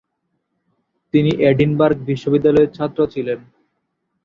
[1.13, 3.39] তিনি এডিনবার্গ বিশ্ববিদ্যালয়ের ছাত্র ছিলেন।